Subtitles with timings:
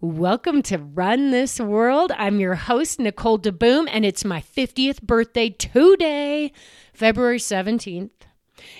[0.00, 2.12] Welcome to Run This World.
[2.16, 6.52] I'm your host, Nicole DeBoom, and it's my 50th birthday today,
[6.94, 8.10] February 17th.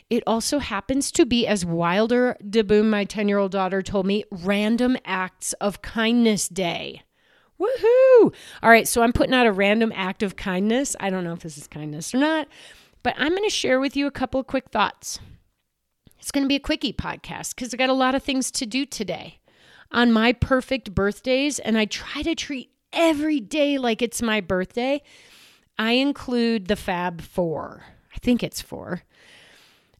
[0.08, 4.22] It also happens to be, as Wilder DeBoom, my 10 year old daughter, told me,
[4.30, 7.02] Random Acts of Kindness Day.
[7.58, 8.32] Woohoo!
[8.62, 10.94] All right, so I'm putting out a random act of kindness.
[11.00, 12.46] I don't know if this is kindness or not,
[13.02, 15.18] but I'm going to share with you a couple of quick thoughts.
[16.20, 18.66] It's going to be a quickie podcast because I got a lot of things to
[18.66, 19.37] do today
[19.90, 25.02] on my perfect birthdays, and I try to treat every day like it's my birthday.
[25.78, 27.84] I include the Fab Four.
[28.14, 29.02] I think it's four.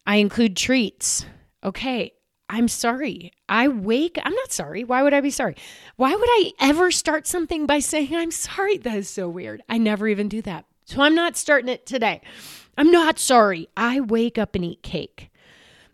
[0.05, 1.25] I include treats.
[1.63, 2.13] Okay,
[2.49, 3.31] I'm sorry.
[3.47, 4.83] I wake, I'm not sorry.
[4.83, 5.55] Why would I be sorry?
[5.95, 8.77] Why would I ever start something by saying I'm sorry?
[8.77, 9.61] That is so weird.
[9.69, 10.65] I never even do that.
[10.85, 12.21] So I'm not starting it today.
[12.77, 13.69] I'm not sorry.
[13.77, 15.29] I wake up and eat cake.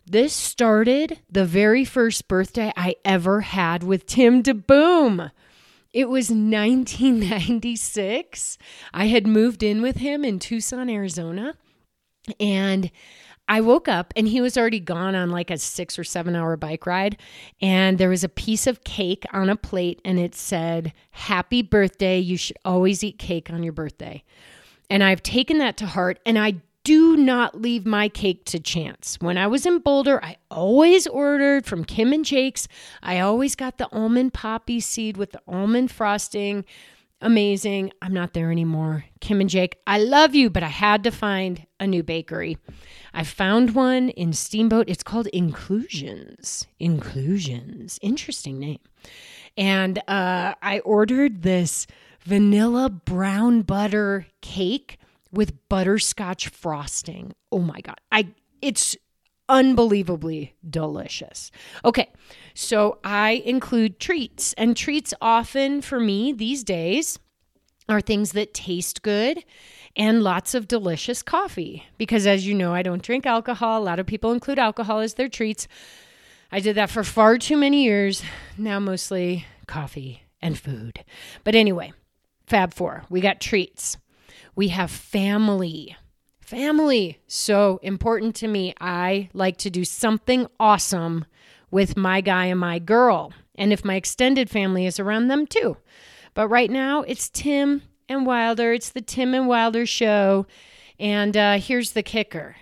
[0.08, 5.32] This started the very first birthday I ever had with Tim DeBoom.
[5.92, 8.56] It was 1996.
[8.94, 11.54] I had moved in with him in Tucson, Arizona.
[12.38, 12.92] And
[13.48, 16.56] I woke up and he was already gone on like a six or seven hour
[16.56, 17.18] bike ride.
[17.60, 22.20] And there was a piece of cake on a plate and it said, Happy birthday.
[22.20, 24.22] You should always eat cake on your birthday.
[24.88, 29.16] And I've taken that to heart and I do not leave my cake to chance.
[29.20, 32.68] When I was in Boulder, I always ordered from Kim and Jake's.
[33.02, 36.64] I always got the almond poppy seed with the almond frosting
[37.20, 37.92] amazing.
[38.02, 39.04] I'm not there anymore.
[39.20, 42.58] Kim and Jake, I love you, but I had to find a new bakery.
[43.14, 44.88] I found one in Steamboat.
[44.88, 46.66] It's called Inclusions.
[46.78, 47.98] Inclusions.
[48.02, 48.80] Interesting name.
[49.56, 51.86] And uh, I ordered this
[52.22, 54.98] vanilla brown butter cake
[55.32, 57.32] with butterscotch frosting.
[57.50, 58.00] Oh my god.
[58.10, 58.28] I
[58.62, 58.96] it's
[59.48, 61.50] unbelievably delicious.
[61.84, 62.08] Okay,
[62.54, 67.18] so I include treats, and treats often for me these days
[67.88, 69.44] are things that taste good
[69.94, 71.84] and lots of delicious coffee.
[71.98, 73.80] Because as you know, I don't drink alcohol.
[73.80, 75.68] A lot of people include alcohol as their treats.
[76.50, 78.22] I did that for far too many years.
[78.58, 81.04] Now, mostly coffee and food.
[81.44, 81.92] But anyway,
[82.46, 83.96] Fab Four, we got treats.
[84.56, 85.96] We have family.
[86.40, 88.72] Family, so important to me.
[88.80, 91.26] I like to do something awesome
[91.70, 93.32] with my guy and my girl.
[93.54, 95.76] And if my extended family is around them too.
[96.32, 98.72] But right now, it's Tim and Wilder.
[98.72, 100.46] It's the Tim and Wilder show.
[100.98, 102.56] And uh, here's the kicker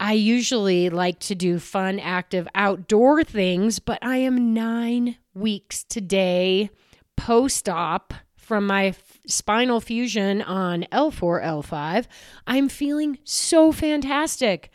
[0.00, 6.70] I usually like to do fun, active outdoor things, but I am nine weeks today
[7.16, 12.06] post op from my f- spinal fusion on L4, L5,
[12.46, 14.70] I'm feeling so fantastic.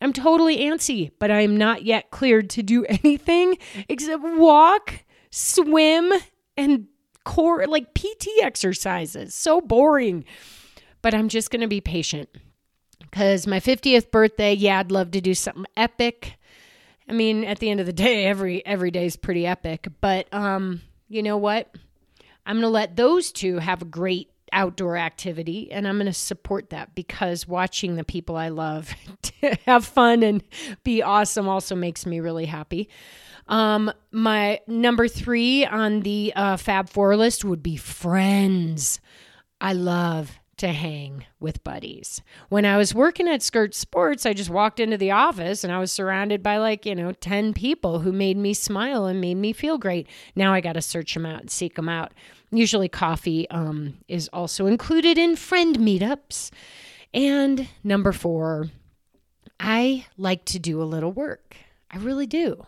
[0.00, 3.56] I'm totally antsy, but I'm not yet cleared to do anything
[3.88, 6.12] except walk, swim,
[6.56, 6.86] and
[7.24, 9.34] core like PT exercises.
[9.34, 10.24] So boring.
[11.02, 12.28] But I'm just going to be patient
[13.00, 16.34] because my 50th birthday, yeah, I'd love to do something epic.
[17.08, 20.32] I mean, at the end of the day, every every day is pretty epic, but
[20.32, 21.74] um, you know what?
[22.46, 26.12] I'm going to let those two have a great outdoor activity and I'm going to
[26.12, 28.94] support that because watching the people I love
[29.66, 30.42] have fun and
[30.84, 32.88] be awesome also makes me really happy.
[33.48, 39.00] Um, my number three on the uh, Fab Four list would be friends.
[39.60, 42.22] I love to hang with buddies.
[42.48, 45.78] When I was working at Skirt Sports, I just walked into the office and I
[45.78, 49.52] was surrounded by like, you know, 10 people who made me smile and made me
[49.52, 50.08] feel great.
[50.34, 52.12] Now I got to search them out and seek them out.
[52.50, 56.50] Usually coffee um, is also included in friend meetups.
[57.12, 58.70] And number four,
[59.60, 61.56] I like to do a little work.
[61.90, 62.66] I really do.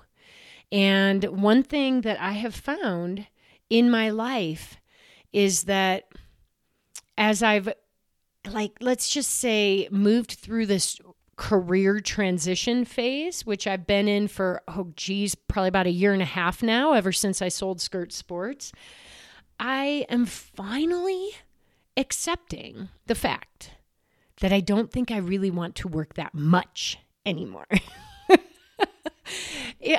[0.70, 3.26] And one thing that I have found
[3.70, 4.76] in my life
[5.32, 6.04] is that
[7.16, 7.72] as I've,
[8.48, 10.98] like, let's just say, moved through this
[11.36, 16.22] career transition phase, which I've been in for, oh, geez, probably about a year and
[16.22, 18.72] a half now, ever since I sold Skirt Sports,
[19.60, 21.30] I am finally
[21.96, 23.72] accepting the fact
[24.40, 27.66] that I don't think I really want to work that much anymore.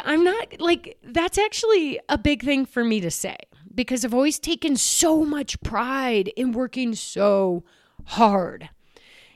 [0.06, 3.38] I'm not like, that's actually a big thing for me to say
[3.74, 7.64] because I've always taken so much pride in working so
[8.08, 8.70] hard.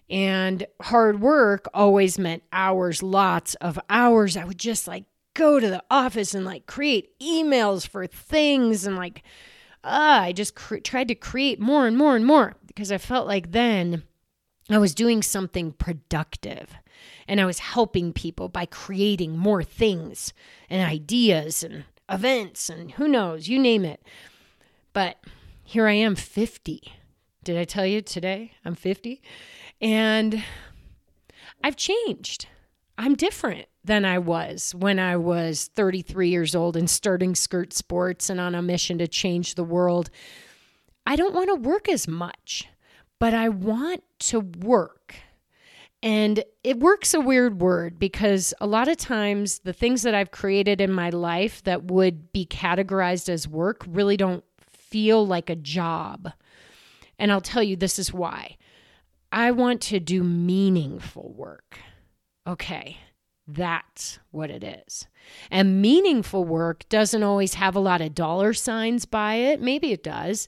[0.10, 4.36] And hard work always meant hours, lots of hours.
[4.36, 8.98] I would just like go to the office and like create emails for things and
[8.98, 9.24] like,
[9.84, 13.26] uh, I just cre- tried to create more and more and more because I felt
[13.26, 14.04] like then
[14.70, 16.76] I was doing something productive
[17.28, 20.34] and I was helping people by creating more things
[20.70, 24.04] and ideas and events and who knows, you name it.
[24.94, 25.18] But
[25.64, 27.01] here I am, 50.
[27.44, 29.20] Did I tell you today I'm 50?
[29.82, 30.44] And
[31.64, 32.48] I've changed.
[33.00, 38.30] I'm different than I was when I was 33 years old and starting skirt sports
[38.30, 40.12] and on a mission to change the world.
[41.08, 42.68] I don't want to work as much,
[43.18, 45.16] but I want to work.
[46.04, 50.30] And it works a weird word because a lot of times the things that I've
[50.30, 54.44] created in my life that would be categorized as work really don't
[54.92, 56.34] feel like a job.
[57.22, 58.58] And I'll tell you this is why.
[59.32, 61.78] I want to do meaningful work.
[62.48, 62.98] Okay,
[63.48, 65.06] that's what it is.
[65.52, 69.62] And meaningful work doesn't always have a lot of dollar signs by it.
[69.62, 70.48] Maybe it does.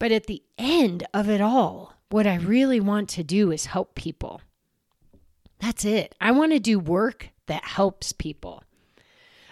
[0.00, 3.94] But at the end of it all, what I really want to do is help
[3.94, 4.40] people.
[5.60, 6.16] That's it.
[6.20, 8.64] I want to do work that helps people.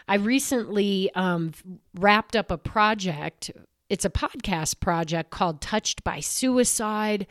[0.08, 1.52] I recently um,
[1.94, 3.52] wrapped up a project.
[3.88, 7.26] It's a podcast project called Touched by Suicide.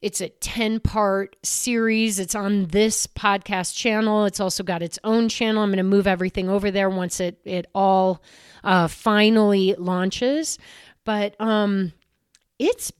[0.00, 2.18] It's a 10 part series.
[2.18, 4.24] It's on this podcast channel.
[4.24, 5.62] It's also got its own channel.
[5.62, 8.22] I'm going to move everything over there once it, it all
[8.64, 10.58] uh, finally launches.
[11.04, 11.92] But um,
[12.58, 12.92] it's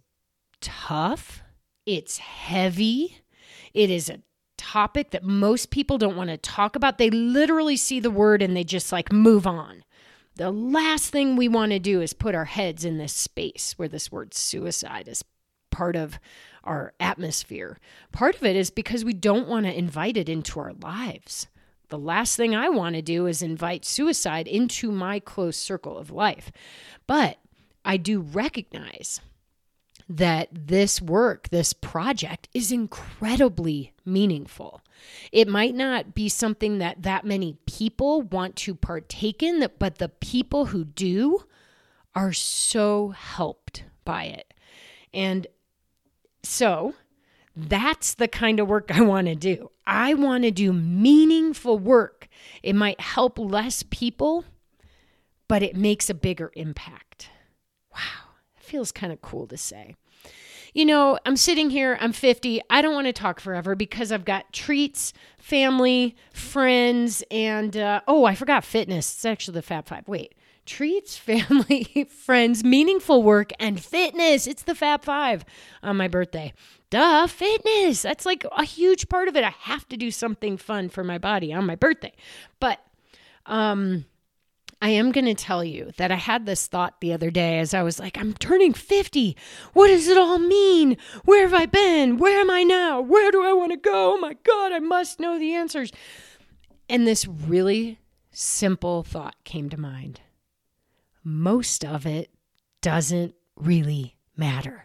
[0.61, 1.43] tough,
[1.87, 3.17] it's heavy,
[3.73, 4.21] it is a
[4.59, 6.99] topic that most people don't want to talk about.
[6.99, 9.85] They literally see the word and they just like move on.
[10.41, 13.89] The last thing we want to do is put our heads in this space where
[13.89, 15.23] this word suicide is
[15.71, 16.19] part of
[16.65, 17.79] our atmosphere.
[18.11, 21.47] Part of it is because we don't want to invite it into our lives.
[21.91, 26.11] The last thing I want to do is invite suicide into my close circle of
[26.11, 26.51] life.
[27.07, 27.37] But
[27.85, 29.21] I do recognize
[30.11, 34.81] that this work, this project is incredibly meaningful.
[35.31, 40.09] It might not be something that that many people want to partake in, but the
[40.09, 41.45] people who do
[42.13, 44.53] are so helped by it.
[45.15, 45.47] And
[46.43, 46.95] so
[47.55, 49.71] that's the kind of work I want to do.
[49.87, 52.27] I want to do meaningful work.
[52.65, 54.45] It might help less people,
[55.47, 57.29] but it makes a bigger impact.
[57.93, 58.30] Wow,
[58.71, 59.97] feels kind of cool to say.
[60.73, 62.61] You know, I'm sitting here, I'm 50.
[62.71, 68.25] I don't want to talk forever because I've got treats, family, friends, and uh, oh,
[68.25, 69.13] I forgot fitness.
[69.13, 70.07] It's actually the Fab Five.
[70.07, 70.37] Wait,
[70.67, 74.47] treats, family, friends, meaningful work, and fitness.
[74.47, 75.45] It's the Fab Five
[75.83, 76.53] on my birthday.
[76.91, 78.03] Duh, fitness.
[78.03, 79.43] That's like a huge part of it.
[79.43, 82.13] I have to do something fun for my body on my birthday.
[82.61, 82.79] But
[83.47, 84.05] um
[84.83, 87.75] I am going to tell you that I had this thought the other day as
[87.75, 89.37] I was like, I'm turning 50.
[89.75, 90.97] What does it all mean?
[91.25, 92.17] Where have I been?
[92.17, 93.01] Where am I now?
[93.01, 94.15] Where do I want to go?
[94.15, 95.93] Oh my God, I must know the answers.
[96.89, 97.99] And this really
[98.33, 100.21] simple thought came to mind
[101.25, 102.31] most of it
[102.81, 104.85] doesn't really matter.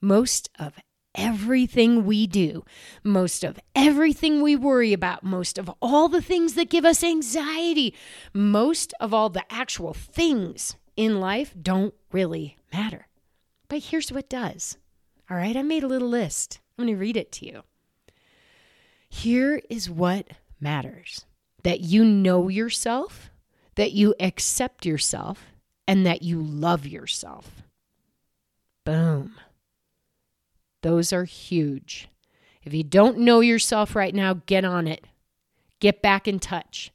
[0.00, 0.78] Most of
[1.16, 2.64] everything we do,
[3.02, 7.94] most of everything we worry about, most of all the things that give us anxiety,
[8.32, 13.08] most of all the actual things in life don't really matter.
[13.68, 14.76] But here's what does.
[15.28, 16.60] All right, I made a little list.
[16.78, 17.62] I'm going to read it to you.
[19.08, 20.28] Here is what
[20.60, 21.24] matters
[21.64, 23.30] that you know yourself
[23.76, 25.52] that you accept yourself
[25.86, 27.62] and that you love yourself.
[28.84, 29.34] Boom.
[30.82, 32.08] Those are huge.
[32.62, 35.06] If you don't know yourself right now, get on it.
[35.80, 36.92] Get back in touch.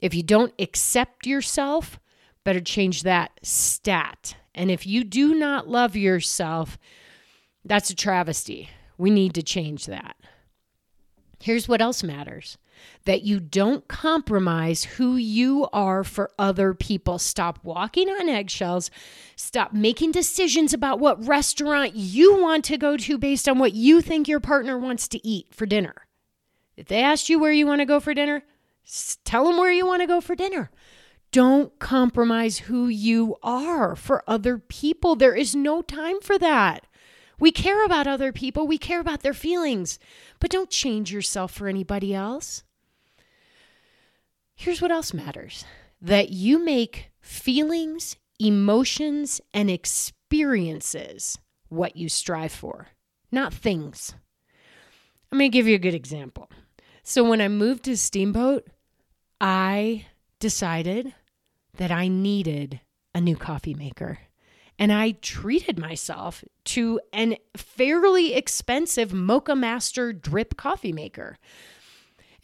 [0.00, 1.98] If you don't accept yourself,
[2.44, 4.36] better change that stat.
[4.54, 6.78] And if you do not love yourself,
[7.64, 8.68] that's a travesty.
[8.98, 10.16] We need to change that.
[11.40, 12.58] Here's what else matters
[13.04, 17.18] that you don't compromise who you are for other people.
[17.18, 18.90] Stop walking on eggshells.
[19.36, 24.00] Stop making decisions about what restaurant you want to go to based on what you
[24.00, 25.94] think your partner wants to eat for dinner.
[26.76, 28.42] If they ask you where you want to go for dinner,
[29.24, 30.70] tell them where you want to go for dinner.
[31.30, 35.16] Don't compromise who you are for other people.
[35.16, 36.86] There is no time for that.
[37.38, 39.98] We care about other people, we care about their feelings,
[40.40, 42.63] but don't change yourself for anybody else.
[44.54, 45.64] Here's what else matters
[46.00, 52.88] that you make feelings, emotions, and experiences what you strive for,
[53.32, 54.14] not things.
[55.32, 56.50] I'm going to give you a good example.
[57.02, 58.66] So, when I moved to Steamboat,
[59.40, 60.06] I
[60.38, 61.12] decided
[61.76, 62.80] that I needed
[63.14, 64.18] a new coffee maker.
[64.78, 71.38] And I treated myself to an fairly expensive Moccamaster drip coffee maker.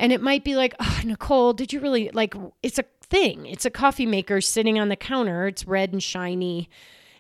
[0.01, 3.45] And it might be like, oh, Nicole, did you really like it's a thing?
[3.45, 5.47] It's a coffee maker sitting on the counter.
[5.47, 6.69] It's red and shiny.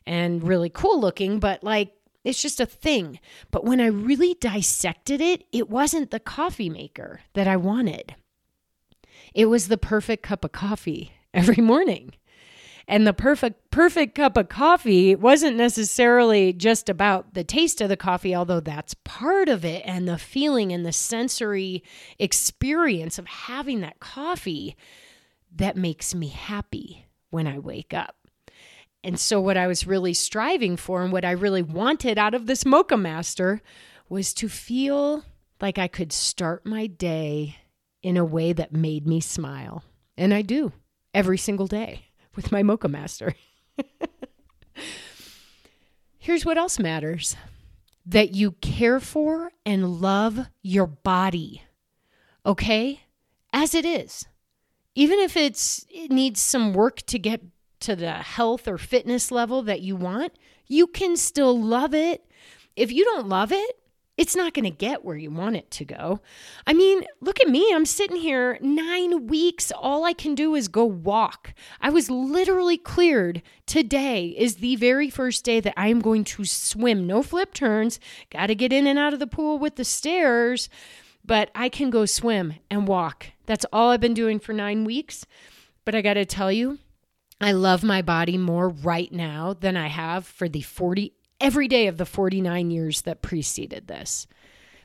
[0.07, 1.93] and really cool looking, but like
[2.25, 3.21] it's just a thing.
[3.51, 8.15] But when I really dissected it, it wasn't the coffee maker that I wanted.
[9.35, 12.15] It was the perfect cup of coffee every morning.
[12.89, 17.97] And the perfect perfect cup of coffee wasn't necessarily just about the taste of the
[17.97, 21.83] coffee, although that's part of it and the feeling and the sensory
[22.19, 24.77] experience of having that coffee
[25.55, 28.17] that makes me happy when I wake up.
[29.03, 32.47] And so, what I was really striving for and what I really wanted out of
[32.47, 33.61] this Moccamaster
[34.09, 35.25] was to feel
[35.61, 37.57] like I could start my day
[38.03, 39.85] in a way that made me smile.
[40.17, 40.73] And I do
[41.15, 42.10] every single day
[42.41, 43.35] with my Moccamaster.
[46.19, 47.37] Here's what else matters
[48.07, 51.63] that you care for and love your body.
[52.47, 53.03] Okay?
[53.53, 54.27] As it is.
[54.95, 57.43] Even if it's it needs some work to get
[57.81, 60.33] to the health or fitness level that you want,
[60.67, 62.25] you can still love it.
[62.75, 63.80] If you don't love it,
[64.21, 66.21] it's not going to get where you want it to go.
[66.67, 67.73] I mean, look at me.
[67.73, 69.73] I'm sitting here nine weeks.
[69.73, 71.55] All I can do is go walk.
[71.81, 73.41] I was literally cleared.
[73.65, 77.07] Today is the very first day that I am going to swim.
[77.07, 77.99] No flip turns.
[78.29, 80.69] Got to get in and out of the pool with the stairs,
[81.25, 83.29] but I can go swim and walk.
[83.47, 85.25] That's all I've been doing for nine weeks.
[85.87, 86.79] But I got to tell you,
[87.41, 91.87] I love my body more right now than I have for the 40 every day
[91.87, 94.27] of the 49 years that preceded this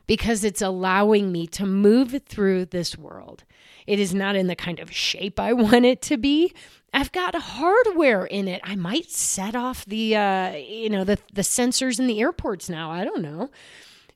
[0.07, 3.43] because it's allowing me to move through this world.
[3.87, 6.53] It is not in the kind of shape I want it to be.
[6.93, 8.61] I've got hardware in it.
[8.63, 12.89] I might set off the uh, you know the the sensors in the airports now.
[12.89, 13.49] I don't know.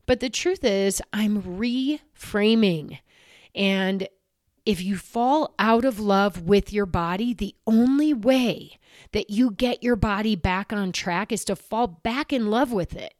[0.05, 2.99] But the truth is I'm reframing
[3.53, 4.07] and
[4.65, 8.79] if you fall out of love with your body, the only way
[9.11, 12.95] that you get your body back on track is to fall back in love with
[12.95, 13.13] it.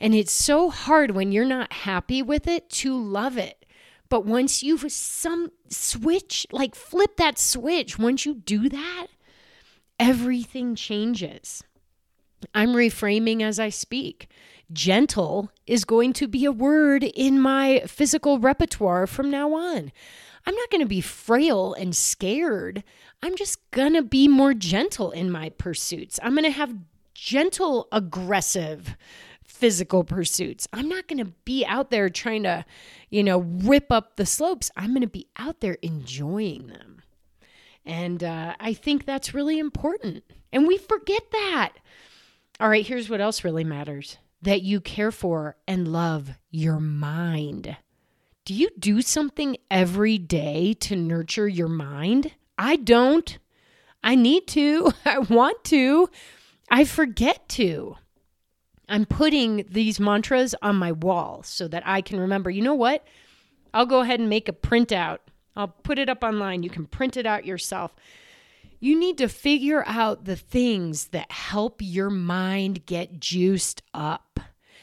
[0.00, 3.64] And it's so hard when you're not happy with it to love it.
[4.08, 9.06] But once you've some switch, like flip that switch, once you do that,
[9.98, 11.62] everything changes.
[12.54, 14.28] I'm reframing as I speak.
[14.72, 19.92] Gentle is going to be a word in my physical repertoire from now on.
[20.46, 22.82] I'm not going to be frail and scared.
[23.22, 26.18] I'm just going to be more gentle in my pursuits.
[26.22, 26.74] I'm going to have
[27.14, 28.96] gentle, aggressive
[29.44, 30.66] physical pursuits.
[30.72, 32.64] I'm not going to be out there trying to,
[33.10, 34.70] you know, rip up the slopes.
[34.76, 37.02] I'm going to be out there enjoying them.
[37.84, 40.24] And uh, I think that's really important.
[40.52, 41.72] And we forget that.
[42.58, 47.76] All right, here's what else really matters that you care for and love your mind.
[48.44, 52.32] Do you do something every day to nurture your mind?
[52.56, 53.38] I don't.
[54.02, 54.92] I need to.
[55.04, 56.08] I want to.
[56.70, 57.96] I forget to.
[58.88, 63.04] I'm putting these mantras on my wall so that I can remember, you know what?
[63.72, 65.18] I'll go ahead and make a printout.
[65.54, 66.62] I'll put it up online.
[66.62, 67.94] You can print it out yourself.
[68.80, 74.40] You need to figure out the things that help your mind get juiced up.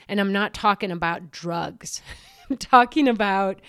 [0.08, 2.02] And I'm not talking about drugs.
[2.50, 3.60] I'm talking about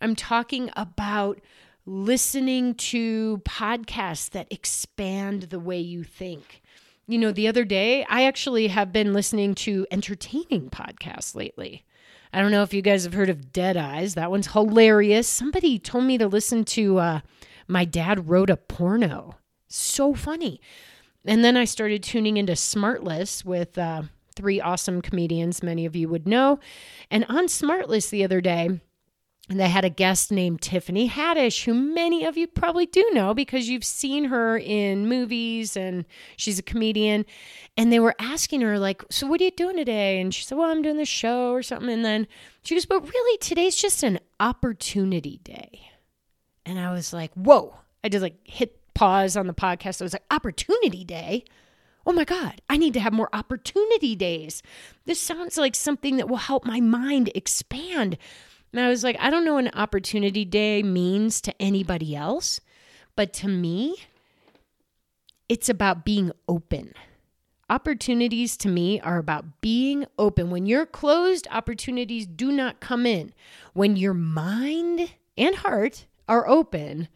[0.00, 1.40] I'm talking about
[1.86, 6.62] listening to podcasts that expand the way you think.
[7.06, 11.84] You know, the other day, I actually have been listening to entertaining podcasts lately.
[12.32, 14.14] I don't know if you guys have heard of Dead Eyes.
[14.14, 15.28] That one's hilarious.
[15.28, 17.20] Somebody told me to listen to uh,
[17.68, 19.36] My Dad Wrote a Porno.
[19.68, 20.60] So funny.
[21.24, 24.02] And then I started tuning into Smartless with uh,
[24.36, 26.60] three awesome comedians many of you would know.
[27.10, 28.80] And on Smartless the other day,
[29.48, 33.68] they had a guest named Tiffany Haddish, who many of you probably do know because
[33.68, 36.04] you've seen her in movies and
[36.36, 37.24] she's a comedian.
[37.76, 40.20] And they were asking her, like, So what are you doing today?
[40.20, 41.88] And she said, Well, I'm doing this show or something.
[41.88, 42.26] And then
[42.64, 45.90] she goes, But really, today's just an opportunity day.
[46.64, 47.76] And I was like, Whoa.
[48.02, 50.00] I just like hit pause on the podcast.
[50.02, 51.44] I was like, Opportunity day?
[52.06, 54.62] Oh my God, I need to have more opportunity days.
[55.04, 58.16] This sounds like something that will help my mind expand.
[58.72, 62.60] And I was like, I don't know what an opportunity day means to anybody else,
[63.16, 63.96] but to me,
[65.48, 66.92] it's about being open.
[67.68, 70.50] Opportunities to me are about being open.
[70.50, 73.32] When you're closed, opportunities do not come in.
[73.72, 77.08] When your mind and heart are open,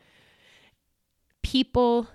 [1.42, 2.08] people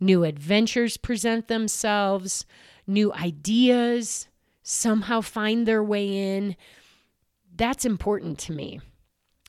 [0.00, 2.46] New adventures present themselves,
[2.86, 4.28] new ideas
[4.62, 6.56] somehow find their way in.
[7.56, 8.80] That's important to me.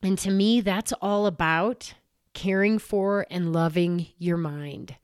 [0.01, 1.94] And to me, that's all about
[2.34, 4.96] caring for and loving your mind.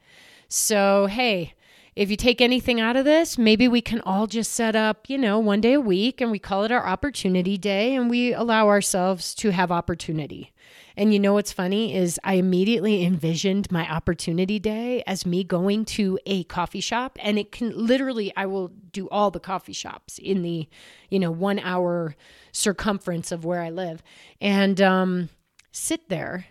[0.47, 1.53] So, hey,
[1.95, 5.17] if you take anything out of this, maybe we can all just set up, you
[5.17, 8.67] know, one day a week and we call it our opportunity day and we allow
[8.67, 10.51] ourselves to have opportunity.
[10.97, 15.85] And you know what's funny is I immediately envisioned my opportunity day as me going
[15.85, 20.17] to a coffee shop and it can literally I will do all the coffee shops
[20.17, 20.69] in the,
[21.09, 22.15] you know, 1 hour
[22.51, 24.01] circumference of where I live
[24.39, 25.29] and um
[25.71, 26.47] sit there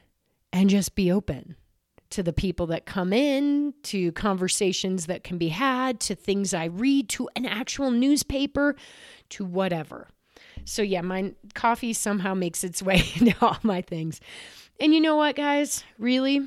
[0.52, 1.56] and just be open
[2.10, 6.66] to the people that come in, to conversations that can be had, to things I
[6.66, 8.76] read, to an actual newspaper,
[9.30, 10.08] to whatever.
[10.64, 14.20] So, yeah, my coffee somehow makes its way into all my things.
[14.80, 15.84] And you know what, guys?
[15.98, 16.40] Really?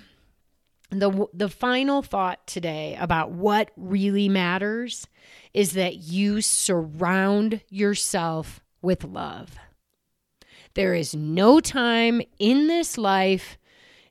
[0.90, 5.08] The, the final thought today about what really matters
[5.54, 9.58] is that you surround yourself with love.
[10.76, 13.58] There is no time in this life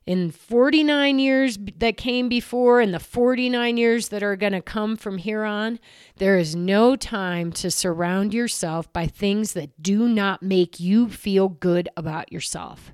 [0.07, 4.95] in 49 years that came before and the 49 years that are going to come
[4.95, 5.79] from here on,
[6.15, 11.49] there is no time to surround yourself by things that do not make you feel
[11.49, 12.93] good about yourself.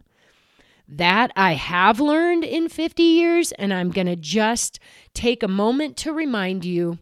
[0.88, 4.80] That I have learned in 50 years, and I'm going to just
[5.14, 6.98] take a moment to remind you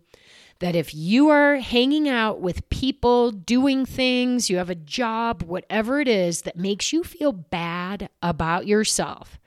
[0.59, 6.01] that if you are hanging out with people, doing things, you have a job, whatever
[6.01, 9.39] it is that makes you feel bad about yourself,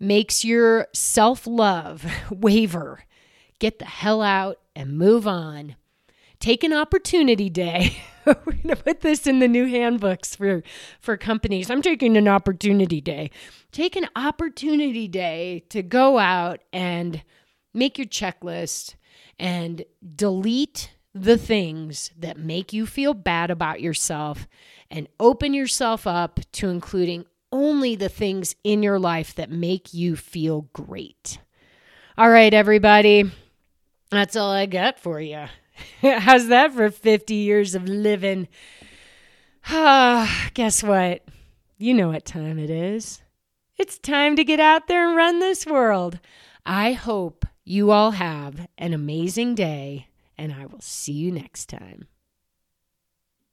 [0.00, 3.04] makes your self love waver,
[3.58, 5.76] get the hell out and move on.
[6.40, 7.98] Take an opportunity day.
[8.26, 10.62] We're going to put this in the new handbooks for,
[10.98, 11.70] for companies.
[11.70, 13.30] I'm taking an opportunity day.
[13.72, 17.22] Take an opportunity day to go out and
[17.74, 18.94] make your checklist
[19.38, 19.84] and
[20.16, 24.46] delete the things that make you feel bad about yourself
[24.90, 30.16] and open yourself up to including only the things in your life that make you
[30.16, 31.38] feel great.
[32.16, 33.30] All right, everybody.
[34.10, 35.46] That's all I got for you.
[36.02, 38.48] How's that for 50 years of living?
[39.68, 41.24] Ah, guess what?
[41.78, 43.22] You know what time it is.
[43.78, 46.20] It's time to get out there and run this world.
[46.66, 52.06] I hope you all have an amazing day, and I will see you next time.